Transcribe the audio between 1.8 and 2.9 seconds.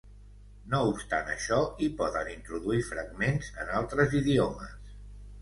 hi poden introduir